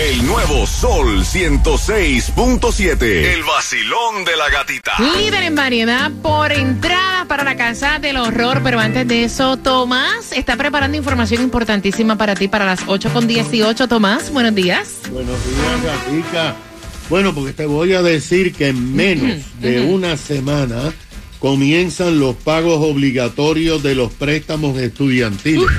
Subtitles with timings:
[0.00, 3.00] El nuevo Sol 106.7.
[3.00, 4.94] El vacilón de la gatita.
[4.98, 8.60] Líder en variedad por entrada para la casa del horror.
[8.64, 13.28] Pero antes de eso, Tomás está preparando información importantísima para ti para las 8 con
[13.28, 13.86] 18.
[13.86, 14.98] Tomás, buenos días.
[15.12, 16.56] Buenos días, Gatica.
[17.08, 20.92] Bueno, porque te voy a decir que en menos de una semana
[21.38, 25.70] comienzan los pagos obligatorios de los préstamos estudiantiles.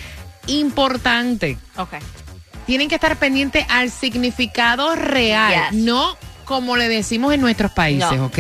[0.48, 1.96] Importante, Ok.
[2.66, 5.84] tienen que estar pendientes al significado real, Yes.
[5.84, 8.28] no como le decimos en nuestros países, No.
[8.28, 8.40] ¿ok?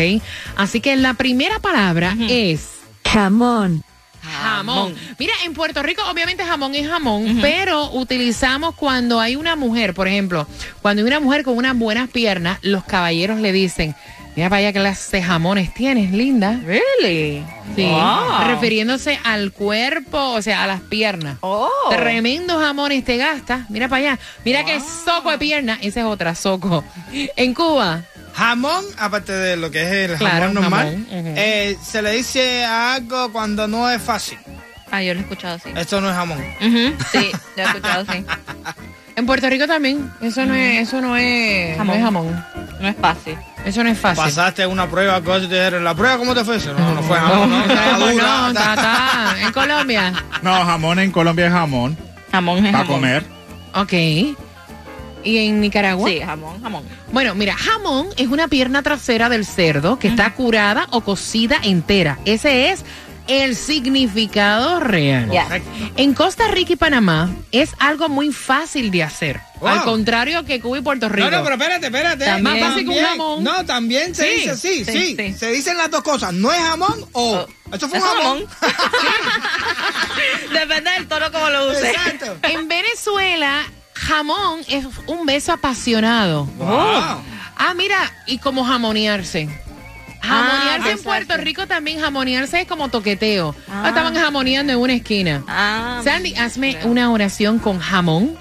[0.55, 2.69] Así que la primera palabra es
[3.03, 3.83] Jamón.
[4.25, 4.95] Jamón.
[5.19, 10.07] Mira, en Puerto Rico obviamente jamón es jamón, pero utilizamos cuando hay una mujer, por
[10.07, 10.47] ejemplo,
[10.81, 13.95] cuando hay una mujer con unas buenas piernas, los caballeros le dicen,
[14.35, 16.59] mira vaya clase de jamones tienes, linda.
[16.65, 17.43] Really?
[17.75, 18.47] Sí, Wow.
[18.47, 21.37] refiriéndose al cuerpo, o sea, a las piernas.
[21.41, 21.69] Oh.
[21.89, 23.69] Tremendos jamones te gastas.
[23.69, 24.19] Mira para allá.
[24.43, 25.77] Mira qué soco de pierna.
[25.81, 26.83] Esa es otra, soco.
[27.35, 28.03] En Cuba,
[28.35, 32.65] Jamón, aparte de lo que es el Claro, jamón normal, jamón, eh, se le dice
[32.65, 34.37] a algo cuando no es fácil.
[34.91, 35.69] Ah, yo lo he escuchado así.
[35.75, 36.43] Esto no es jamón.
[36.59, 38.25] Sí, lo he escuchado así.
[39.15, 40.11] en Puerto Rico también.
[40.21, 41.87] Eso no es, eso no es Jamón.
[41.87, 42.45] No es jamón.
[42.81, 43.37] No es fácil.
[43.65, 44.23] Eso no es fácil.
[44.25, 46.57] Pasaste una prueba, algo así, te dijeron, ¿la prueba cómo te fue?
[46.57, 49.35] Eso No, no fue jamón, no, estaba no, dura, no, ta, ta.
[49.41, 50.13] En Colombia.
[50.41, 51.97] No, jamón en Colombia es jamón.
[52.31, 53.01] Jamón es Para jamón.
[53.01, 53.23] comer.
[53.73, 54.37] Ok.
[55.25, 56.07] ¿Y en Nicaragua?
[56.07, 56.83] Sí, jamón, jamón.
[57.11, 62.19] Bueno, mira, jamón es una pierna trasera del cerdo que está curada o cocida entera.
[62.25, 62.85] Ese es
[63.27, 65.31] el significado real.
[65.31, 65.61] Yes.
[65.97, 69.41] En Costa Rica y Panamá es algo muy fácil de hacer.
[69.61, 69.69] Wow.
[69.69, 71.29] Al contrario que Cuba y Puerto Rico.
[71.31, 72.25] No, no, pero espérate, espérate.
[72.25, 72.59] También.
[72.59, 73.43] Más fácil que un jamón.
[73.43, 75.33] No, también se Sí, dice así, sí, sí, sí.
[75.33, 76.33] Se dicen las dos cosas.
[76.33, 77.47] No es jamón o...
[77.47, 78.45] Oh, Esto fue un jamón.
[80.53, 81.89] Depende del tono como lo use.
[81.89, 82.37] Exacto.
[82.43, 83.63] En Venezuela,
[84.05, 86.45] jamón es un beso apasionado.
[86.57, 87.21] Wow.
[87.57, 89.49] Ah, mira, y como jamonearse.
[90.21, 91.03] Jamonearse en besarse.
[91.03, 93.55] Puerto Rico también, jamonearse es como toqueteo.
[93.69, 93.87] Ah.
[93.87, 95.43] Estaban jamoneando en una esquina.
[95.47, 98.37] Ah, Sandy, hazme una oración con jamón.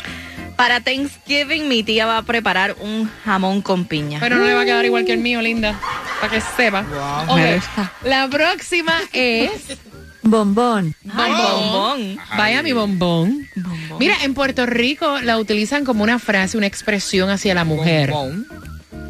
[0.57, 4.21] Para Thanksgiving mi tía va a preparar un jamón con piña.
[4.21, 5.75] Pero no le va a quedar igual que el mío, linda.
[6.21, 6.83] Para que sepa.
[6.83, 7.35] Wow.
[7.35, 7.93] Ok, Me gusta.
[8.05, 9.51] La próxima es
[10.25, 10.95] Bombón.
[11.15, 11.73] Ay, bombón.
[11.73, 12.19] bombón.
[12.37, 13.49] Vaya mi bombón.
[13.57, 13.99] Bombón.
[13.99, 18.11] Mira, en Puerto Rico la utilizan como una frase, una expresión hacia la mujer.
[18.11, 18.47] Bombón.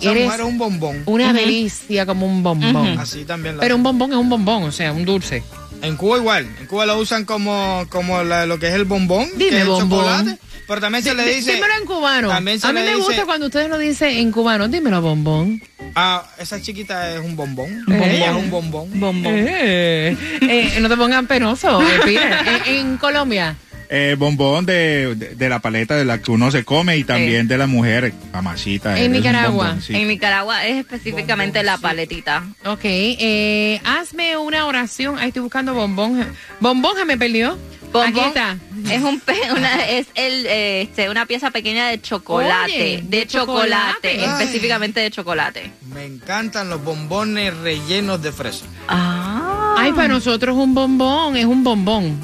[0.00, 1.02] Eres mujer es un bombón.
[1.06, 2.98] Una delicia como un bombón.
[2.98, 3.56] Así también.
[3.56, 5.42] la- Pero un bombón es un bombón, o sea, un dulce.
[5.84, 6.49] En Cuba igual.
[6.61, 9.28] En Cuba lo usan como, como la- lo que es el bombón.
[9.37, 10.00] Dime, que es el bombón.
[10.05, 10.39] chocolate.
[10.67, 11.55] Pero también se le dice...
[11.56, 12.28] Dímelo en cubano.
[12.28, 14.67] También se A mí le me dice- gusta cuando ustedes lo dicen en cubano.
[14.67, 15.62] Dímelo, bombón.
[15.94, 17.84] Ah, esa chiquita es un bombón.
[17.93, 18.15] Eh.
[18.17, 18.89] Ella es un bombón.
[18.99, 19.34] Bombón.
[19.37, 23.56] Eh, eh, no te pongan penoso, eh, en Colombia.
[23.89, 27.47] Eh, bombón de, de, de la paleta de la que uno se come y también
[27.49, 28.99] de la mujer, mamacita.
[28.99, 29.67] En Nicaragua.
[29.69, 29.95] bombón, sí.
[29.95, 32.44] En Nicaragua es específicamente la paletita.
[32.65, 35.19] Ok, eh, hazme una oración.
[35.19, 36.27] Ahí estoy buscando bombón.
[36.61, 37.59] Bombón se me perdió.
[37.93, 38.56] Bombón Aquí está.
[38.93, 43.27] Es un pe- una, es el este, una pieza pequeña de chocolate, Oye, de, de
[43.28, 44.25] chocolate, chocolate.
[44.25, 45.71] específicamente de chocolate.
[45.93, 48.65] Me encantan los bombones rellenos de fresa.
[48.89, 49.76] Ah.
[49.79, 52.19] Ay, para nosotros un bombón es un bombón.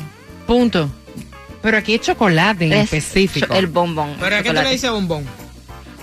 [0.47, 0.91] Punto.
[1.63, 3.47] Pero aquí es chocolate en Es específico.
[3.49, 4.17] cho- El bombón.
[4.21, 4.67] ¿Pero a qué chocolate.
[4.67, 5.25] le dices bombón?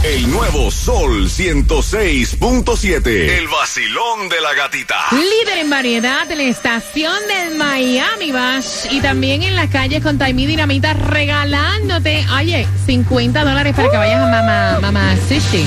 [0.08, 3.08] El nuevo Sol 106.7.
[3.08, 4.96] El vacilón de la gatita.
[5.12, 10.18] Líder en variedad de la estación del Miami Bash y también en las calles con
[10.18, 15.66] Taimí Dinamita regalándote, oye, 50 dólares para que vayas a Mamá, Mamá Sushi.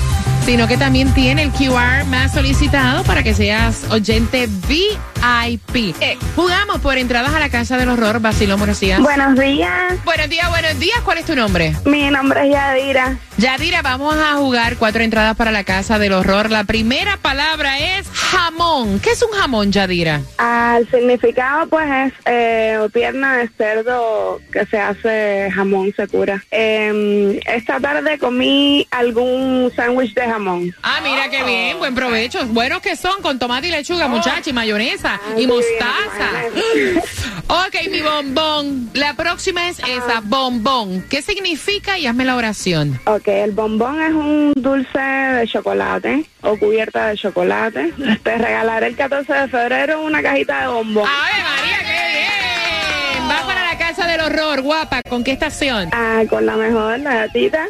[0.44, 4.98] sino que también tiene el QR más solicitado para que seas oyente VIP.
[5.22, 8.20] Eh, jugamos por entradas a la Casa del Horror.
[8.20, 9.00] Basilón, buenos días.
[9.00, 11.00] Buenos días, Buenos días, buenos días.
[11.04, 11.74] ¿Cuál es tu nombre?
[11.84, 13.16] mi nombre es Yadira.
[13.36, 16.50] Yadira, vamos a jugar cuatro entradas para la casa del horror.
[16.50, 19.00] La primera palabra es jamón.
[19.00, 20.20] ¿Qué es un jamón, Yadira?
[20.38, 26.42] Al significado, pues, es eh, pierna de cerdo que se hace jamón, se cura.
[26.50, 30.74] Eh, esta tarde comí algún sándwich de jamón.
[30.82, 32.44] Ah, mira qué bien, buen provecho.
[32.46, 36.30] Buenos que son, con tomate y lechuga, muchacha, y mayonesa, y Ay, mostaza.
[36.54, 37.02] bien,
[37.48, 38.90] Ok, mi bombón.
[38.94, 41.04] La próxima es esa, bombón.
[41.10, 41.98] ¿Qué significa?
[41.98, 43.00] Y hazme la oración.
[43.06, 47.92] Ok, el bombón es un dulce de chocolate o cubierta de chocolate.
[48.22, 51.08] Te regalaré el 14 de febrero una cajita de bombón.
[51.08, 53.28] ¡Ave María, qué bien!
[53.30, 55.02] Va para la casa del horror, guapa.
[55.08, 55.88] ¿Con qué estación?
[55.92, 57.66] Ah, con la mejor, la gatita.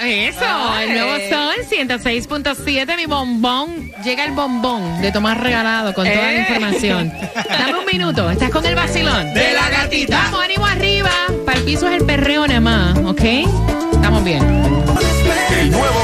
[0.00, 3.90] Eso, el nuevo son 106.7, mi bombón.
[4.04, 7.12] Llega el bombón de Tomás Regalado con toda la información.
[7.48, 9.34] Dame un minuto, estás con el vacilón.
[9.34, 10.22] De la gatita.
[10.22, 11.10] Vamos, ánimo arriba.
[11.44, 13.22] Para el piso es el perreo nada más, ¿ok?
[13.92, 15.07] Estamos bien.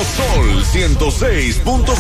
[0.05, 1.97] Sol 106.7.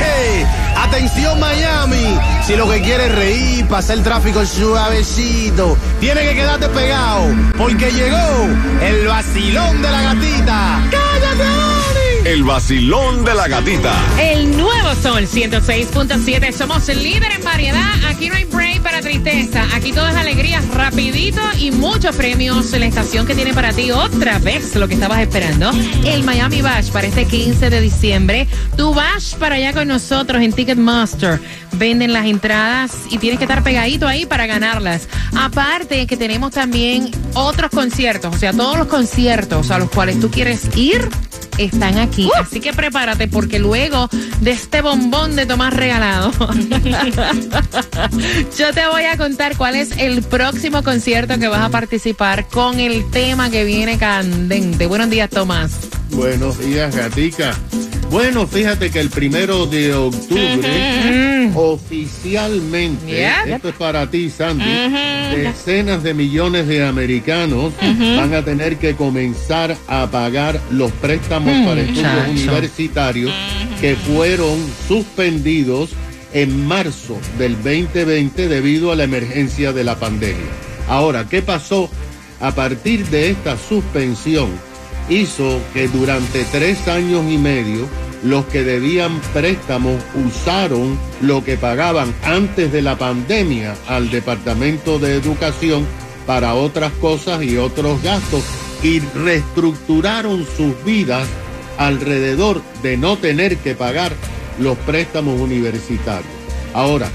[0.00, 0.46] Hey,
[0.76, 6.68] atención Miami, si lo que quieres es reír, pasar el tráfico suavecito, tiene que quedarte
[6.68, 7.26] pegado,
[7.56, 8.48] porque llegó
[8.82, 10.80] el vacilón de la gatita.
[10.90, 11.77] ¡Cállate!
[12.28, 13.94] El vacilón de la gatita.
[14.20, 16.52] El nuevo Sol 106.7.
[16.52, 17.90] Somos líder en variedad.
[18.06, 19.64] Aquí no hay break para tristeza.
[19.74, 22.70] Aquí todo es alegría, rapidito y muchos premios.
[22.72, 25.70] La estación que tiene para ti otra vez lo que estabas esperando.
[26.04, 28.46] El Miami Bash para este 15 de diciembre.
[28.76, 31.40] Tu Bash para allá con nosotros en Ticketmaster.
[31.72, 35.08] Venden las entradas y tienes que estar pegadito ahí para ganarlas.
[35.34, 38.36] Aparte que tenemos también otros conciertos.
[38.36, 41.08] O sea, todos los conciertos a los cuales tú quieres ir
[41.58, 42.30] están aquí.
[42.40, 44.08] Así que prepárate porque luego
[44.40, 46.30] de este bombón de Tomás regalado,
[48.58, 52.80] yo te voy a contar cuál es el próximo concierto que vas a participar con
[52.80, 54.86] el tema que viene candente.
[54.86, 55.72] Buenos días, Tomás.
[56.10, 57.54] Buenos días, Gatica.
[58.10, 64.64] Bueno, fíjate que el primero de octubre, oficialmente, esto es para ti, Sandy,
[65.36, 71.82] decenas de millones de americanos van a tener que comenzar a pagar los préstamos para
[71.82, 73.32] estudios universitarios
[73.80, 74.58] que fueron
[74.88, 75.90] suspendidos
[76.32, 80.50] en marzo del 2020 debido a la emergencia de la pandemia.
[80.88, 81.90] Ahora, ¿qué pasó?
[82.40, 84.48] A partir de esta suspensión,
[85.08, 87.86] hizo que durante tres años y medio
[88.22, 95.14] los que debían préstamos usaron lo que pagaban antes de la pandemia al Departamento de
[95.14, 95.86] Educación
[96.26, 98.42] para otras cosas y otros gastos
[98.82, 101.26] y reestructuraron sus vidas
[101.78, 104.12] alrededor de no tener que pagar
[104.58, 106.32] los préstamos universitarios.
[106.74, 107.08] Ahora,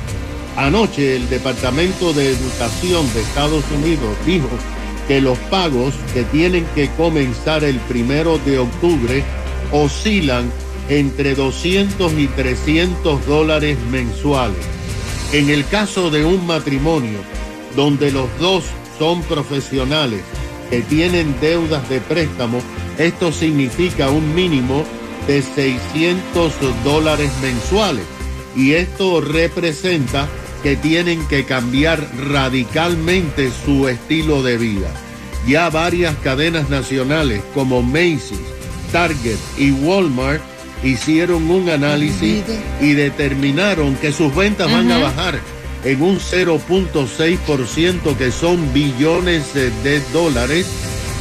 [0.56, 4.50] anoche el Departamento de Educación de Estados Unidos dijo
[5.07, 9.24] que los pagos que tienen que comenzar el primero de octubre
[9.72, 10.51] oscilan
[10.89, 14.65] entre 200 y 300 dólares mensuales.
[15.31, 17.19] En el caso de un matrimonio
[17.75, 18.65] donde los dos
[19.00, 20.22] son profesionales
[20.69, 22.60] que tienen deudas de préstamo,
[22.98, 24.83] esto significa un mínimo
[25.27, 28.05] de 600 dólares mensuales.
[28.55, 30.27] Y esto representa
[30.63, 34.89] que tienen que cambiar radicalmente su estilo de vida.
[35.46, 38.39] Ya varias cadenas nacionales como Macy's,
[38.93, 40.41] Target y Walmart
[40.84, 42.43] hicieron un análisis
[42.82, 45.39] y determinaron que sus ventas van a bajar
[45.84, 50.67] en un 0.6% que son billones de, dólares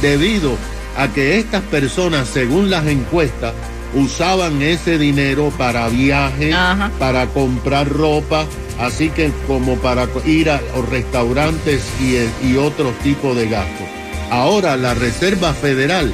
[0.01, 0.57] debido
[0.97, 3.53] a que estas personas, según las encuestas,
[3.93, 6.55] usaban ese dinero para viajes,
[6.97, 8.45] para comprar ropa,
[8.79, 13.87] así que como para ir a los restaurantes y, eh, y otros tipos de gastos.
[14.29, 16.13] Ahora la Reserva Federal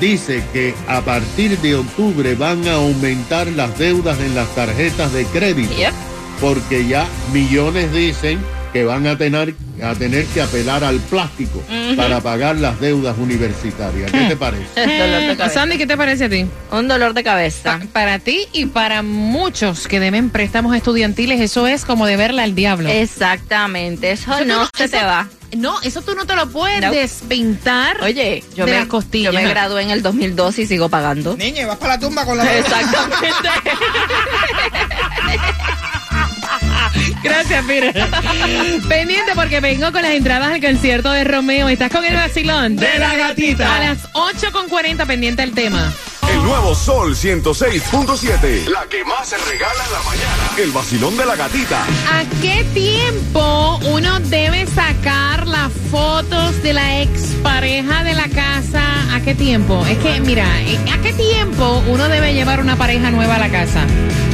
[0.00, 5.24] dice que a partir de octubre van a aumentar las deudas en las tarjetas de
[5.26, 5.92] crédito Yep.
[6.40, 8.38] porque ya millones dicen
[8.72, 11.62] que van a tener, a tener que apelar al plástico
[11.96, 14.10] para pagar las deudas universitarias.
[14.12, 14.86] ¿Qué te parece?
[14.86, 15.50] De.
[15.50, 16.46] Sandy, ¿qué te parece a ti?
[16.70, 17.80] Un dolor de Pa- cabeza.
[17.92, 22.88] para ti y para muchos que deben préstamos estudiantiles, eso es como deberla al diablo.
[22.90, 25.28] Exactamente, eso, no no- se eso- te va.
[25.56, 26.90] No, eso tú no te lo puedes No.
[26.92, 29.32] despintar Oye, yo de me, las costillas.
[29.32, 31.38] yo me gradué en el 2002 y sigo pagando.
[31.38, 33.48] Niña, vas para la tumba con la Exactamente.
[37.22, 37.94] Gracias, Peter.
[38.88, 41.68] Pendiente porque vengo con las entradas al concierto de Romeo.
[41.68, 42.76] ¿Estás con el vacilón?
[42.76, 43.76] De la gatita.
[43.76, 45.92] A las 8.40 pendiente el tema.
[46.30, 48.68] El nuevo Sol 106.7.
[48.68, 50.50] La que más se regala en la mañana.
[50.58, 51.82] El vacilón de la gatita.
[51.82, 58.82] ¿A qué tiempo uno debe sacar las fotos de la expareja de la casa?
[59.14, 59.84] ¿A qué tiempo?
[59.86, 63.86] Es que, mira, ¿a qué tiempo uno debe llevar una pareja nueva a la casa?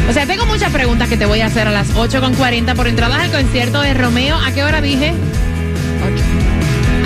[0.08, 3.20] O sea, tengo muchas preguntas que te voy a hacer a las 8.40 por entradas
[3.20, 4.36] al concierto de Romeo.
[4.36, 5.12] ¿A qué hora dije?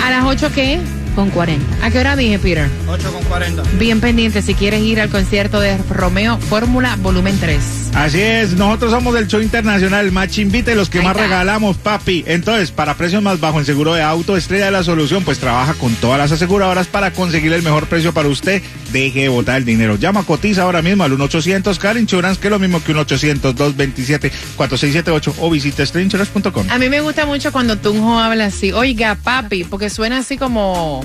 [0.03, 0.79] ¿A las 8 qué?
[1.19, 1.85] Con 40.
[1.85, 2.69] ¿A qué hora dije, Peter?
[2.87, 3.61] 8 con 40.
[3.77, 7.59] Bien pendiente si quieres ir al concierto de Romeo Fórmula Volumen 3.
[7.93, 11.23] Así es, nosotros somos del show internacional Match Invite, los que Ahí más está.
[11.27, 12.23] regalamos, papi.
[12.25, 15.73] Entonces, para precios más bajos en seguro de auto, Estrella de la Solución, pues trabaja
[15.73, 18.61] con todas las aseguradoras para conseguir el mejor precio para usted.
[18.93, 19.97] Deje de botar el dinero.
[19.97, 25.33] Llama, cotiza ahora mismo al 1-800 Car Insurance, que es lo mismo que un 800-227-4678
[25.39, 26.67] o visita estrellinsurance.com.
[26.69, 31.03] A mí me gusta mucho cuando Tunjo habla así, oiga, papi, porque suena así como,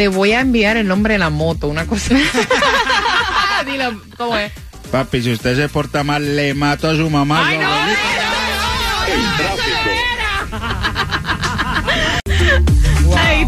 [0.00, 2.14] te voy a enviar el nombre de la moto, una cosa.
[3.66, 4.50] Dilo, ¿cómo es?
[4.90, 7.46] Papi, si usted se porta mal, le mato a su mamá.
[7.46, 7.68] Ay, no.
[13.18, 13.46] Ay,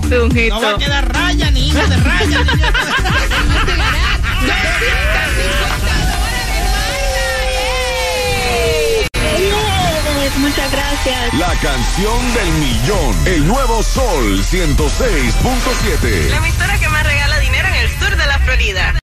[0.51, 2.39] No va a quedar raya, niña, de raya.
[10.37, 10.49] niña.
[10.49, 11.35] Muchas gracias.
[11.35, 13.27] La canción del millón.
[13.27, 16.37] El nuevo Sol 106.7.
[16.37, 18.95] emisora que más regala dinero en el sur de la Florida.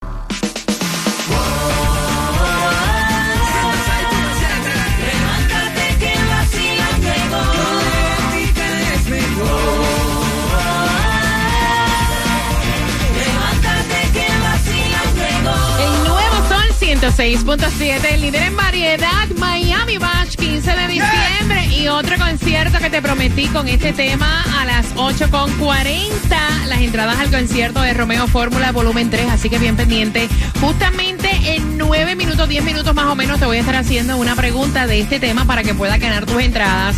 [15.79, 20.18] El nuevo Sol 106.7, el líder en variedad, Miami Bash,
[20.61, 21.65] 15 de diciembre.
[21.67, 26.65] Y otro concierto que te prometí con este tema a las 8.40.
[26.67, 30.27] Las entradas al concierto de Romeo Fórmula Volumen 3, así que bien pendiente.
[30.59, 34.35] Justamente en 9 minutos, 10 minutos más o menos, te voy a estar haciendo una
[34.35, 36.97] pregunta de este tema para que puedas ganar tus entradas.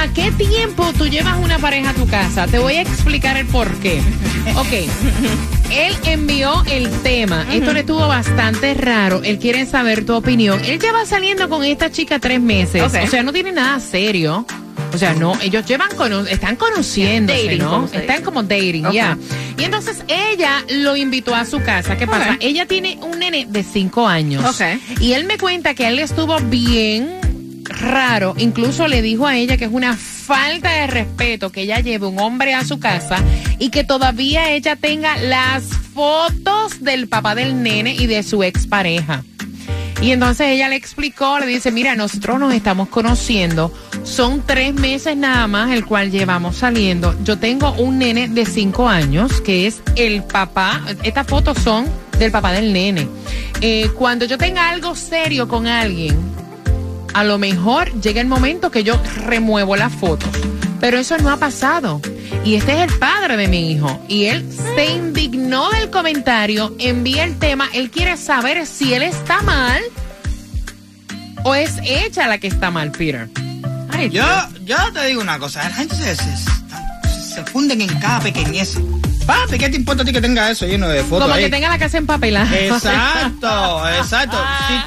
[0.00, 2.46] ¿A qué tiempo tú llevas una pareja a tu casa?
[2.46, 4.00] Te voy a explicar el por qué.
[4.56, 4.88] Ok.
[5.70, 7.44] Él envió el tema.
[7.52, 9.20] Esto le estuvo bastante raro.
[9.22, 10.58] Él quiere saber tu opinión.
[10.64, 12.82] Él lleva saliendo con esta chica tres meses.
[12.82, 12.94] Ok.
[13.04, 14.46] O sea, no tiene nada serio.
[14.92, 17.70] O sea, no, ellos llevan cono- están conociéndose, Dating, ¿no?
[17.70, 19.16] como Están como dating, ya.
[19.56, 21.96] Y entonces ella lo invitó a su casa.
[21.96, 22.36] ¿Qué pasa?
[22.40, 24.42] Ella tiene un nene de cinco años.
[24.44, 24.80] Ok.
[25.00, 27.19] Y él me cuenta que él estuvo bien
[27.80, 28.34] raro.
[28.38, 32.18] Incluso le dijo a ella que es una falta de respeto que ella lleve un
[32.18, 33.18] hombre a su casa
[33.58, 39.24] y que todavía ella tenga las fotos del papá del nene y de su expareja.
[40.02, 43.70] Y entonces ella le explicó, le dice, mira, nosotros nos estamos conociendo,
[44.02, 47.14] son tres meses nada más el cual llevamos saliendo.
[47.22, 51.86] Yo tengo un nene de cinco años, que es el papá, estas fotos son
[52.18, 53.08] del papá del nene.
[53.60, 56.16] Eh, cuando yo tenga algo serio con alguien,
[57.14, 60.28] a lo mejor llega el momento que yo remuevo las fotos.
[60.80, 62.00] Pero eso no ha pasado.
[62.44, 64.02] Y este es el padre de mi hijo.
[64.08, 67.68] Y él se indignó del comentario, envía el tema.
[67.74, 69.82] Él quiere saber si él está mal
[71.44, 73.28] o es ella la que está mal, Peter.
[73.92, 74.24] Ay, Yo,
[74.64, 78.76] yo te digo una cosa, la gente se, se, se- se funden en cada pequeñez.
[79.30, 81.44] Papi, ¿qué te importa a ti que tenga eso lleno de fotos Como ahí?
[81.44, 82.50] que tenga la casa empapelada.
[82.58, 84.36] Exacto, exacto.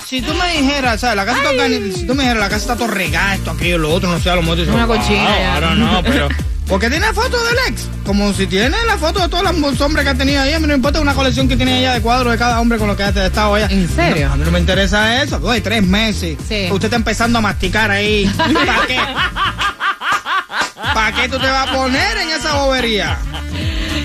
[0.02, 1.16] Si, si tú me dijeras, ¿sabes?
[1.16, 3.94] La casa está si tú me dijeras, la casa está todo regada, esto, aquello, lo
[3.94, 5.54] otro, no sé, a lo mejor dices, Una "Wow, cochina ya".
[5.56, 6.28] Ahora no, pero.
[6.68, 7.90] Porque tiene fotos del ex.
[8.06, 10.54] Como si tiene la foto de todos los hombres que ha tenido ahí.
[10.54, 12.78] A mí no me importa una colección que tiene ella de cuadros de cada hombre
[12.80, 13.68] con lo que ha estado ella.
[13.70, 14.28] ¿En serio?
[14.30, 15.40] No, a mí no me interesa eso.
[15.44, 16.38] Oye, tres meses.
[16.48, 16.70] Sí.
[16.72, 18.26] Usted está empezando a masticar ahí.
[18.38, 18.98] ¿Para qué?
[20.94, 23.18] ¿Para qué tú te vas a poner en esa bobería?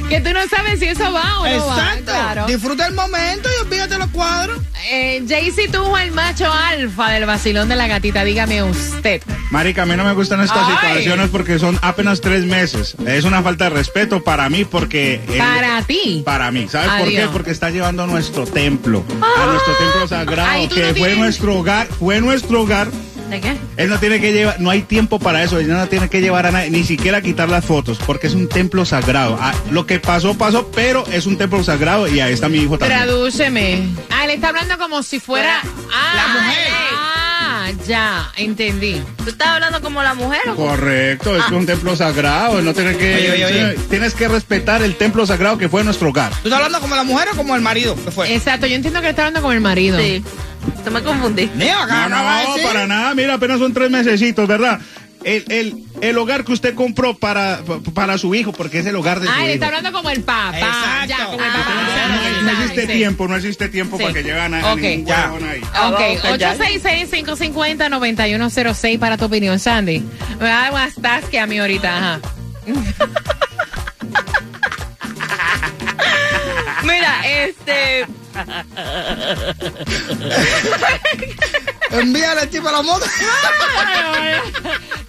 [0.08, 1.76] Que tú no sabes si eso va o no va.
[1.76, 2.04] Exacto.
[2.12, 2.46] Claro.
[2.46, 4.58] Disfruta el momento y fíjate los cuadros.
[4.90, 9.20] Eh, Jaycee tuvo el macho alfa del vacilón de la gatita, dígame usted.
[9.50, 10.76] Marica, a mí no me gustan estas Ay.
[10.76, 12.96] situaciones porque son apenas tres meses.
[13.06, 15.20] Es una falta de respeto para mí porque...
[15.28, 16.22] el- Para ti.
[16.24, 17.28] Para mí, ¿sabes por qué?
[17.30, 21.54] Porque está llevando a nuestro templo, a nuestro templo sagrado, que no fue tienes- nuestro
[21.58, 22.88] hogar, fue nuestro hogar.
[23.28, 23.56] ¿De qué?
[23.76, 26.46] Él no tiene que llevar, no hay tiempo para eso, él no tiene que llevar
[26.46, 29.36] a nadie, ni siquiera quitar las fotos, porque es un templo sagrado.
[29.40, 32.78] Ah, lo que pasó, pasó, pero es un templo sagrado y ahí está mi hijo
[32.78, 33.00] también.
[33.00, 33.88] Tradúceme.
[34.10, 35.60] Ah, él está hablando como si fuera.
[35.92, 36.68] Ah, La mujer.
[36.72, 39.02] Ah, ya, entendí.
[39.22, 40.68] ¿Tú estás hablando como la mujer o cómo?
[40.68, 43.74] Correcto, es un templo sagrado, no tiene que, Oye, oye, oye.
[43.90, 46.30] tienes que respetar el templo sagrado que fue nuestro hogar.
[46.42, 47.94] ¿Tú estás hablando como la mujer o como el marido?
[48.04, 48.34] ¿Qué fue?
[48.34, 49.98] Exacto, yo entiendo que está hablando como el marido.
[49.98, 50.22] Sí.
[50.84, 51.10] Te me acá
[52.08, 52.66] No, no, decir.
[52.66, 54.78] para nada, mira, apenas son tres mesecitos, ¿verdad?
[55.24, 57.60] El, el, el hogar que usted compró para,
[57.92, 59.48] para su hijo, porque es el hogar de su Ah, hijo.
[59.54, 60.56] está hablando como el papá.
[60.56, 61.06] Exacto.
[61.08, 61.72] Ya, como el Ah, papá.
[62.36, 62.92] No, no existe Sí.
[62.92, 64.02] tiempo, no existe tiempo Sí.
[64.04, 64.80] para que lleguen a, a Ok.
[64.80, 65.28] ningún Ya.
[65.28, 65.60] ahí.
[65.60, 66.54] Ok, Ah, vamos allá.
[66.56, 70.04] 866-550-9106 para tu opinión, Sandy.
[70.38, 70.94] Me da más
[71.24, 72.20] que a mí ahorita, ajá.
[76.84, 78.06] Mira, este.
[81.90, 83.06] Envíale el tipo a la moto.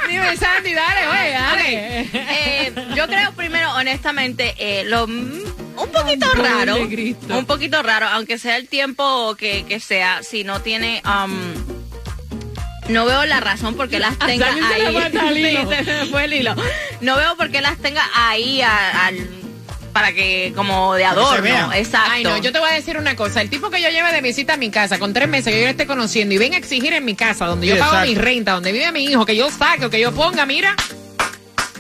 [0.08, 2.10] Dime, Sandy, dale, oye, dale.
[2.14, 5.42] eh, yo creo primero, honestamente, eh, lo mm,
[5.78, 6.78] un poquito raro.
[6.78, 11.02] Un poquito raro, aunque sea el tiempo que, que sea, si no tiene.
[11.06, 11.80] um,
[12.90, 14.94] no veo la razón por qué las tenga ahí.
[14.96, 15.70] falta el hilo.
[15.78, 16.56] Sí, se me fue el hilo.
[17.02, 19.30] No veo por qué las tenga ahí al-
[20.00, 21.74] para que como de que se adorno.
[21.74, 22.12] Exacto.
[22.12, 23.42] Ay, no, yo te voy a decir una cosa.
[23.42, 25.66] El tipo que yo lleve de visita a mi casa con tres meses que yo
[25.66, 28.10] le esté conociendo y venga a exigir en mi casa, donde yo pago exacto.
[28.10, 30.76] mi renta, donde vive mi hijo, que yo saque o que yo ponga, mira.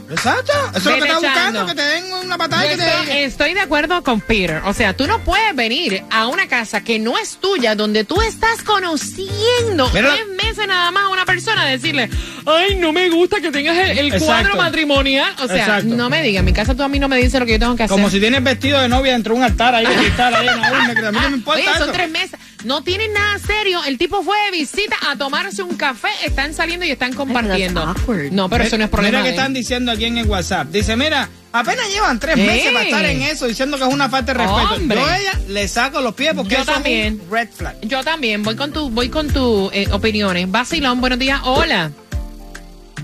[0.09, 0.53] Exacto.
[0.75, 2.87] Eso es lo que estás buscando, que te den una patada que te...
[2.87, 4.61] estoy, estoy de acuerdo con Peter.
[4.65, 8.21] O sea, tú no puedes venir a una casa que no es tuya, donde tú
[8.21, 12.09] estás conociendo Mira- tres meses nada más a una persona, decirle,
[12.45, 15.33] ay, no me gusta que tengas el, cuadro matrimonial.
[15.39, 15.95] O sea, Exacto.
[15.95, 17.59] no me digas, en mi casa tú a mí no me dices lo que yo
[17.59, 17.95] tengo que hacer.
[17.95, 20.61] Como si tienes vestido de novia dentro de un altar ahí, de cristal ahí en
[20.61, 22.39] la urna, que a mí no me importa Oye, son tres meses.
[22.65, 23.81] No tienen nada serio.
[23.85, 26.09] El tipo fue de visita a tomarse un café.
[26.25, 27.95] Están saliendo y están compartiendo.
[28.31, 29.19] No, pero eso no es problema.
[29.19, 30.69] Mira que están diciendo aquí en el WhatsApp.
[30.69, 32.47] Dice, mira, apenas llevan tres Ey.
[32.47, 34.75] meses para estar en eso, diciendo que es una falta de respeto.
[34.75, 34.97] Hombre.
[34.97, 37.19] Yo a ella le saco los pies porque Yo eso es también.
[37.21, 37.75] un red flag.
[37.81, 38.41] Yo también.
[38.43, 40.49] Voy con tu, voy con tu eh, opiniones.
[40.49, 41.41] Vacilón, buenos días.
[41.43, 41.91] Hola.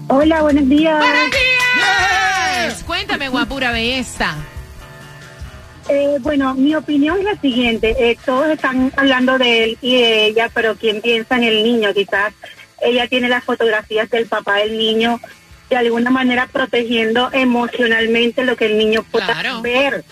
[0.07, 0.97] Hola, buenos días.
[0.99, 2.83] ¡Buenos días!
[2.85, 4.35] Cuéntame, guapura belleza.
[5.89, 7.95] Eh, bueno, mi opinión es la siguiente.
[7.99, 11.93] Eh, todos están hablando de él y de ella, pero ¿quién piensa en el niño?
[11.93, 12.33] Quizás
[12.81, 15.19] ella tiene las fotografías del papá del niño
[15.69, 19.61] de alguna manera protegiendo emocionalmente lo que el niño pueda Claro.
[19.61, 20.03] ver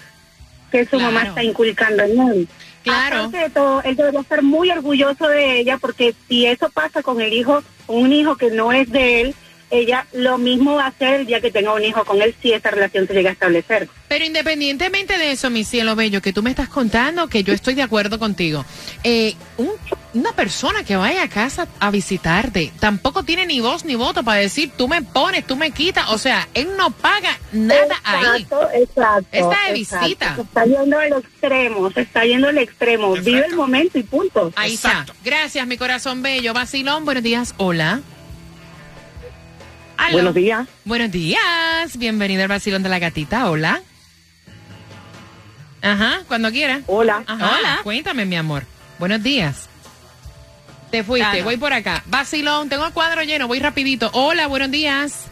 [0.71, 1.29] que su mamá Claro.
[1.29, 2.47] está inculcando en él.
[2.83, 3.17] Claro.
[3.17, 7.21] Aparte de todo, él debería estar muy orgulloso de ella porque si eso pasa con
[7.21, 9.35] el hijo, un hijo que no es de él,
[9.69, 12.51] ella lo mismo va a hacer el día que tenga un hijo con él si
[12.51, 13.87] esa relación se llega a establecer.
[14.07, 17.73] Pero independientemente de eso, mi cielo bello, que tú me estás contando, que yo estoy
[17.73, 18.65] de acuerdo contigo.
[19.03, 19.71] Eh, un-
[20.13, 24.39] una persona que vaya a casa a visitarte tampoco tiene ni voz ni voto para
[24.39, 26.09] decir tú me pones, tú me quitas.
[26.09, 28.43] O sea, él no paga nada ahí.
[28.43, 29.27] Exacto, exacto.
[29.31, 30.05] Está de exacto.
[30.05, 30.35] visita.
[30.35, 33.13] Se está yendo al extremo, se está yendo al extremo.
[33.13, 34.51] Vive el momento y punto.
[34.55, 35.13] Ahí Exacto.
[35.13, 35.23] está.
[35.29, 36.53] Gracias, mi corazón bello.
[36.53, 37.55] Vacilón, buenos días.
[37.57, 38.01] Hola.
[40.11, 40.67] Buenos días.
[40.83, 41.97] Buenos días.
[41.97, 43.49] Bienvenido al vacilón de la gatita.
[43.49, 43.81] Hola.
[45.81, 46.81] Ajá, cuando quiera.
[46.87, 47.23] Hola.
[47.25, 47.79] Ajá, Hola.
[47.83, 48.63] Cuéntame, mi amor.
[48.99, 49.69] Buenos días.
[50.93, 51.45] Te fuiste, Claro.
[51.45, 52.03] voy por acá.
[52.05, 54.11] Vacilón, tengo el cuadro lleno, voy rapidito.
[54.13, 55.25] Hola, buenos días.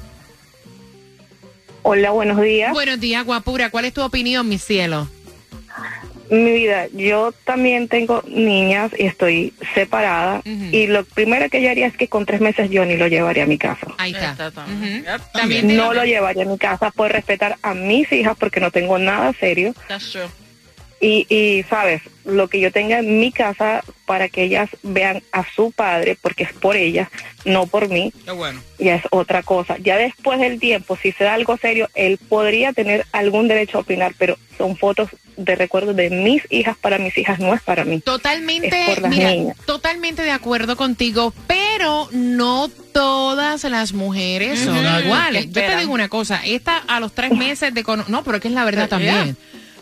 [1.84, 2.74] Hola, buenos días.
[2.74, 3.70] Buenos días, guapura.
[3.70, 5.08] ¿Cuál es tu opinión, mi cielo?
[6.32, 10.42] Mi vida, yo también tengo niñas y estoy separada.
[10.46, 13.44] Y lo primero que yo haría es que con tres meses yo ni lo llevaría
[13.44, 13.86] a mi casa.
[14.00, 14.32] Ahí está.
[14.32, 14.52] Está
[15.32, 15.76] también.
[15.78, 19.32] No lo llevaría a mi casa por respetar a mis hijas porque no tengo nada
[19.40, 19.76] serio.
[19.88, 20.24] That's true.
[21.04, 25.44] Y, y, sabes, lo que yo tenga en mi casa para que ellas vean a
[25.56, 27.10] su padre, porque es por ellas,
[27.44, 28.62] no por mí, Qué bueno.
[28.78, 29.78] ya es otra cosa.
[29.80, 33.82] Ya después del tiempo, si se da algo serio, él podría tener algún derecho a
[33.82, 37.84] opinar, pero son fotos de recuerdo de mis hijas para mis hijas, no es para
[37.84, 38.00] mí.
[38.02, 39.58] Totalmente, Es por las mira, niñas.
[39.66, 45.48] totalmente de acuerdo contigo, pero no todas las mujeres son iguales.
[45.48, 48.50] Yo te digo una cosa, esta a los tres meses de no, pero es que
[48.50, 49.36] es la verdad también.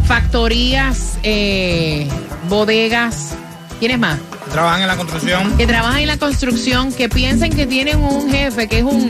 [0.07, 2.07] factorías, eh,
[2.49, 3.31] bodegas.
[3.79, 4.17] ¿Quiénes más?
[4.51, 5.57] Trabajan en la construcción.
[5.57, 9.09] que trabajan en la construcción, que piensen que tienen un jefe que es un...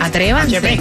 [0.00, 0.80] Atrévanse HP.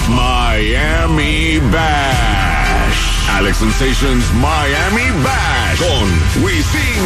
[0.09, 2.38] Miami Bash.
[3.39, 6.99] Alex Sensations Miami Bash con Wisin.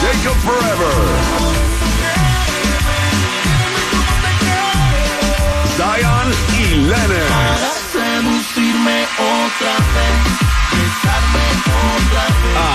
[0.00, 0.96] Jacob Forever.
[5.76, 7.28] Zion y Lennon.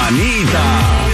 [0.07, 1.04] Anita.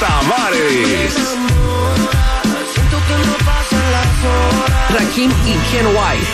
[0.00, 1.14] Tavares.
[4.94, 6.26] Rakim y Ken White.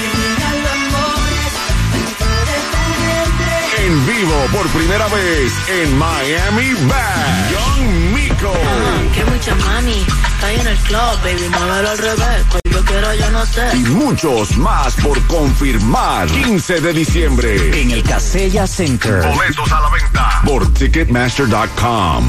[3.84, 7.50] En vivo por primera vez en Miami Bash.
[7.50, 8.52] Young Miko.
[9.14, 13.14] Que mucha mami, está ahí en el club, baby, muévelo al revés, que yo quiero,
[13.14, 13.68] yo no sé.
[13.74, 16.28] Y muchos más por confirmar.
[16.28, 17.80] 15 de diciembre.
[17.82, 19.22] En el Casella Center.
[19.26, 22.24] Boletos a la venta por Ticketmaster.com.